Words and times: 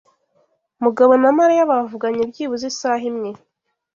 Mugabo 0.83 1.11
na 1.21 1.29
Mariya 1.39 1.69
bavuganye 1.71 2.21
byibuze 2.31 2.65
isaha 2.73 3.03
imwe. 3.11 3.29